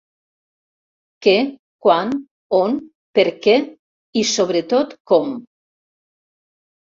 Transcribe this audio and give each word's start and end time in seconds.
Què, 1.25 1.33
quan, 1.87 2.13
on, 2.61 2.79
per 3.19 3.25
què 3.43 3.53
i 4.21 4.23
sobretot 4.31 4.95
com. 5.11 5.35